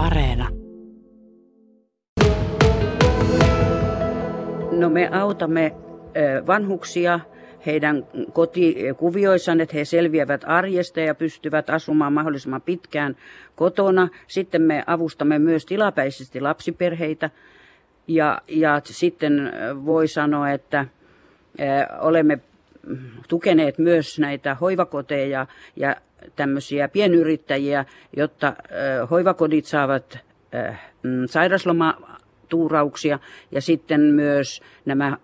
[0.00, 0.48] Areena.
[4.72, 5.74] No me autamme
[6.46, 7.20] vanhuksia
[7.66, 13.16] heidän kotikuvioissaan, että he selviävät arjesta ja pystyvät asumaan mahdollisimman pitkään
[13.56, 14.08] kotona.
[14.26, 17.30] Sitten me avustamme myös tilapäisesti lapsiperheitä.
[18.08, 19.52] Ja, ja sitten
[19.84, 20.86] voi sanoa, että
[22.00, 22.38] olemme
[23.28, 25.46] tukeneet myös näitä hoivakoteja
[25.76, 25.96] ja
[26.36, 27.84] tämmöisiä pienyrittäjiä,
[28.16, 28.56] jotta
[29.10, 30.18] hoivakodit saavat
[31.02, 33.18] mm, sairaslomatuurauksia
[33.50, 35.16] ja sitten myös nämä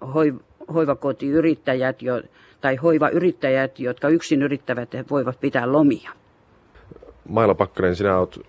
[0.75, 2.23] hoivakotiyrittäjät jo,
[2.61, 6.11] tai hoivayrittäjät, jotka yksin yrittävät, voivat pitää lomia.
[7.29, 8.41] Maila Pakkanen, sinä olet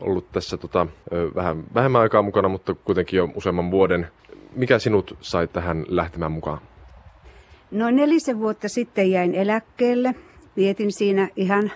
[0.00, 0.86] ollut tässä tota,
[1.34, 4.08] vähän vähemmän aikaa mukana, mutta kuitenkin jo useamman vuoden.
[4.56, 6.58] Mikä sinut sai tähän lähtemään mukaan?
[7.70, 10.14] Noin nelisen vuotta sitten jäin eläkkeelle.
[10.60, 11.72] Vietin siinä ihan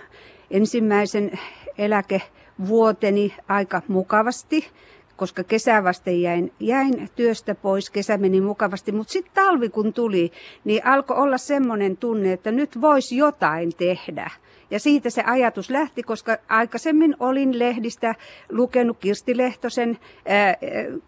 [0.51, 1.31] ensimmäisen
[1.77, 4.67] eläkevuoteni aika mukavasti,
[5.15, 10.31] koska kesä vasten jäin, jäin työstä pois, kesä meni mukavasti, mutta sitten talvi kun tuli,
[10.63, 14.31] niin alkoi olla semmoinen tunne, että nyt voisi jotain tehdä.
[14.71, 18.15] Ja siitä se ajatus lähti, koska aikaisemmin olin lehdistä
[18.49, 20.55] lukenut Kirsti Lehtosen ää,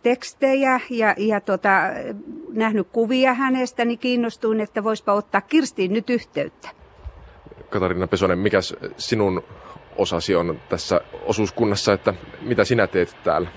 [0.04, 1.82] tekstejä ja, ja tota,
[2.54, 6.70] nähnyt kuvia hänestä, niin kiinnostuin, että voispa ottaa Kirstiin nyt yhteyttä.
[7.70, 8.60] Katarina Pesonen, mikä
[8.98, 9.44] sinun
[9.96, 13.50] osasi on tässä osuuskunnassa, että mitä sinä teet täällä?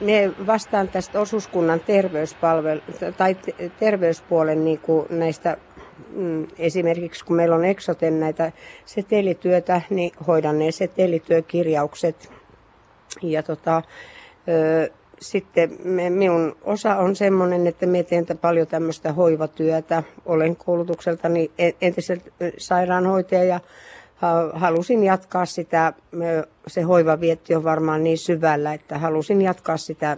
[0.00, 2.80] Me vastaan tästä osuuskunnan terveyspalvelu
[3.16, 3.36] tai
[3.78, 5.56] terveyspuolen niin kuin näistä
[6.10, 8.52] mm, esimerkiksi kun meillä on Exoten näitä
[8.84, 12.32] setelityötä, niin hoidan ne setelityökirjaukset.
[13.22, 13.82] Ja tota,
[15.20, 20.02] sitten me, minun osa on semmoinen, että me teen paljon tämmöistä hoivatyötä.
[20.26, 23.60] Olen koulutukseltani entiseltä sairaanhoitaja ja
[24.52, 25.92] halusin jatkaa sitä,
[26.66, 30.16] se hoiva vietti on varmaan niin syvällä, että halusin jatkaa sitä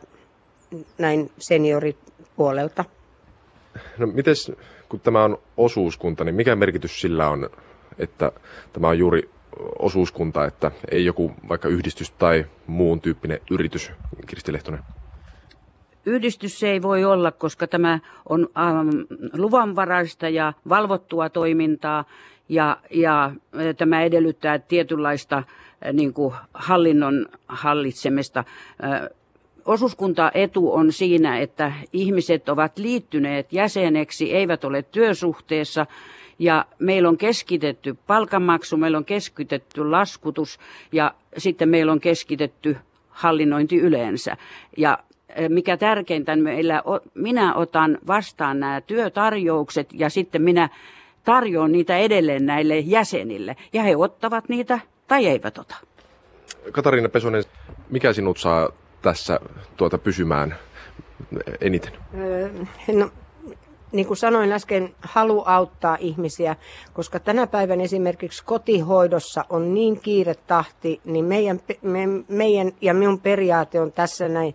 [0.98, 2.84] näin senioripuolelta.
[3.98, 4.52] No mites,
[4.88, 7.50] kun tämä on osuuskunta, niin mikä merkitys sillä on,
[7.98, 8.32] että
[8.72, 9.30] tämä on juuri
[9.78, 13.90] osuuskunta, että ei joku vaikka yhdistys tai muun tyyppinen yritys,
[14.26, 14.80] Kirsti Lehtonen?
[16.06, 18.88] Yhdistys se ei voi olla, koska tämä on ähm,
[19.32, 22.04] luvanvaraista ja valvottua toimintaa
[22.48, 23.32] ja, ja
[23.76, 25.42] tämä edellyttää tietynlaista
[25.92, 28.44] niin kuin hallinnon hallitsemista.
[29.64, 35.86] Osuuskuntaetu on siinä, että ihmiset ovat liittyneet jäseneksi, eivät ole työsuhteessa
[36.40, 40.58] ja meillä on keskitetty palkanmaksu, meillä on keskitetty laskutus
[40.92, 42.76] ja sitten meillä on keskitetty
[43.10, 44.36] hallinnointi yleensä.
[44.76, 44.98] Ja
[45.48, 46.82] mikä tärkeintä, meillä,
[47.14, 50.68] minä otan vastaan nämä työtarjoukset ja sitten minä
[51.24, 53.56] tarjoan niitä edelleen näille jäsenille.
[53.72, 55.74] Ja he ottavat niitä tai eivät ota.
[56.72, 57.44] Katariina Pesonen,
[57.90, 58.68] mikä sinut saa
[59.02, 59.40] tässä
[59.76, 60.56] tuota pysymään
[61.60, 61.92] eniten?
[62.92, 63.10] No,
[63.92, 66.56] niin kuin sanoin äsken, halu auttaa ihmisiä,
[66.92, 73.20] koska tänä päivänä esimerkiksi kotihoidossa on niin kiire tahti, niin meidän, me, meidän ja minun
[73.20, 74.54] periaate on tässä näin,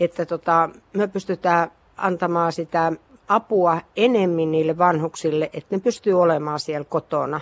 [0.00, 2.92] että tota, me pystytään antamaan sitä
[3.28, 7.40] apua enemmän niille vanhuksille, että ne pystyy olemaan siellä kotona.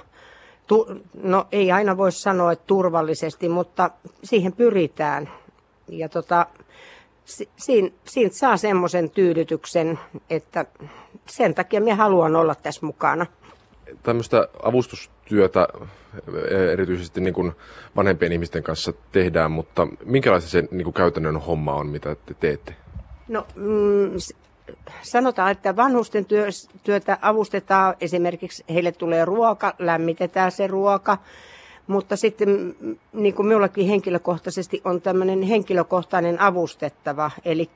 [0.67, 0.87] Tu,
[1.23, 3.91] no ei aina voi sanoa, että turvallisesti, mutta
[4.25, 5.31] siihen pyritään.
[5.89, 6.47] Ja tota,
[7.25, 9.99] si, siinä, siitä saa semmoisen tyydytyksen,
[10.31, 10.65] että
[11.27, 13.27] sen takia minä haluan olla tässä mukana.
[14.03, 15.69] Tämmöistä avustustyötä
[16.51, 17.53] e, erityisesti niin kuin
[17.97, 22.75] vanhempien ihmisten kanssa tehdään, mutta minkälaista se niin kuin käytännön homma on, mitä te teette?
[23.29, 24.11] No mm,
[25.03, 26.27] sanotaan, että vanhusten
[26.83, 31.19] työtä avustetaan, esimerkiksi heille tulee ruoka, lämmitetään se ruoka,
[31.87, 32.77] mutta sitten
[33.13, 37.71] niin kuin minullakin henkilökohtaisesti on tämmöinen henkilökohtainen avustettava, eli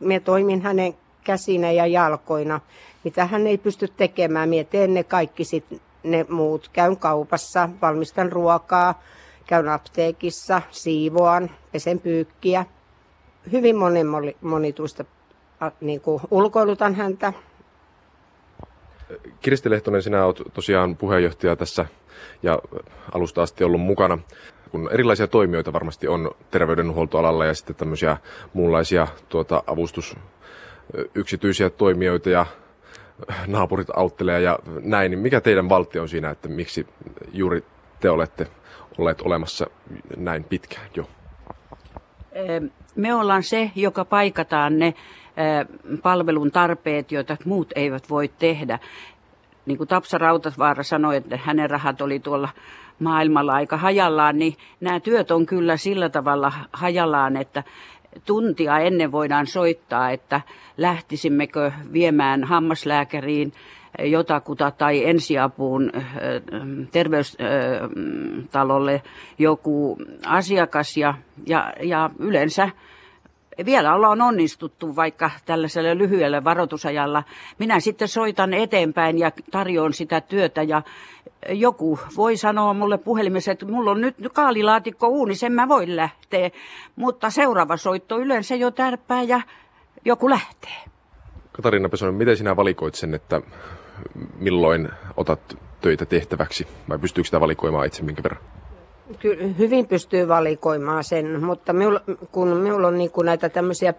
[0.00, 0.94] minä toimin hänen
[1.24, 2.60] käsinä ja jalkoina,
[3.04, 4.48] mitä hän ei pysty tekemään.
[4.48, 5.64] Minä teen ne kaikki sit
[6.02, 6.70] ne muut.
[6.72, 9.02] Käyn kaupassa, valmistan ruokaa,
[9.46, 12.66] käyn apteekissa, siivoan, pesen pyykkiä.
[13.52, 14.06] Hyvin monen
[14.40, 15.04] monituista
[15.80, 17.32] niin kuin ulkoilutan häntä.
[19.48, 21.86] Kirsti Lehtonen, sinä olet tosiaan puheenjohtaja tässä
[22.42, 22.58] ja
[23.14, 24.18] alusta asti ollut mukana.
[24.70, 28.16] Kun erilaisia toimijoita varmasti on terveydenhuoltoalalla ja sitten tämmöisiä
[28.52, 30.16] muunlaisia tuota, avustus
[31.14, 32.46] yksityisiä toimijoita ja
[33.46, 36.86] naapurit auttelee ja näin, niin mikä teidän valtio on siinä, että miksi
[37.32, 37.64] juuri
[38.00, 38.46] te olette
[38.98, 39.66] olleet olemassa
[40.16, 41.08] näin pitkään jo?
[42.96, 44.94] Me ollaan se, joka paikataan ne
[46.02, 48.78] palvelun tarpeet, joita muut eivät voi tehdä.
[49.68, 52.48] Niin kuin Tapsa Rautasvaara sanoi, että hänen rahat oli tuolla
[52.98, 57.62] maailmalla aika hajallaan, niin nämä työt on kyllä sillä tavalla hajallaan, että
[58.24, 60.40] tuntia ennen voidaan soittaa, että
[60.76, 63.52] lähtisimmekö viemään hammaslääkäriin
[63.98, 65.92] jotakuta tai ensiapuun
[66.92, 69.02] terveystalolle
[69.38, 70.96] joku asiakas.
[70.96, 71.14] Ja,
[71.46, 72.70] ja, ja yleensä
[73.64, 77.24] vielä ollaan onnistuttu vaikka tällaisella lyhyellä varoitusajalla.
[77.58, 80.82] Minä sitten soitan eteenpäin ja tarjoan sitä työtä ja
[81.48, 86.50] joku voi sanoa mulle puhelimessa, että mulla on nyt kaalilaatikko uuni, sen mä voin lähteä.
[86.96, 89.40] Mutta seuraava soitto yleensä jo tärppää ja
[90.04, 90.76] joku lähtee.
[91.52, 93.40] Katariina Pesonen, miten sinä valikoit sen, että
[94.38, 98.57] milloin otat töitä tehtäväksi vai pystyykö sitä valikoimaan itse minkä verran?
[99.20, 102.00] Kyllä hyvin pystyy valikoimaan sen, mutta minulla,
[102.32, 103.94] kun minulla on niin kuin näitä tämmöisiä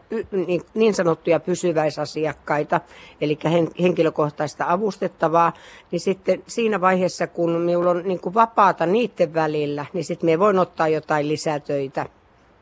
[0.74, 2.82] niin, sanottuja pysyväisasiakkaita,
[3.22, 3.40] eli
[3.82, 5.54] henkilökohtaista avustettavaa,
[5.92, 10.40] niin sitten siinä vaiheessa, kun minulla on niin kuin vapaata niiden välillä, niin sitten me
[10.40, 12.06] voin ottaa jotain lisätöitä